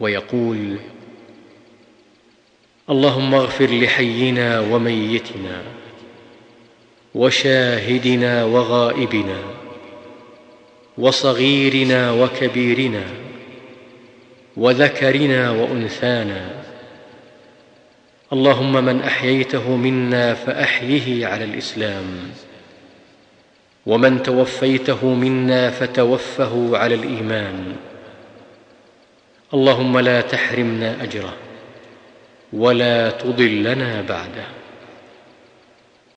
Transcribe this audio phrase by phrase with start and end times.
[0.00, 0.78] ويقول
[2.90, 5.62] اللهم اغفر لحينا وميتنا
[7.14, 9.38] وشاهدنا وغائبنا
[10.98, 13.04] وصغيرنا وكبيرنا
[14.56, 16.64] وذكرنا وأنثانا.
[18.32, 22.04] اللهم من أحييته منا فأحيه على الإسلام
[23.86, 27.73] ومن توفيته منا فتوفه على الإيمان.
[29.54, 31.32] اللهم لا تحرمنا اجره
[32.52, 34.63] ولا تضلنا بعده.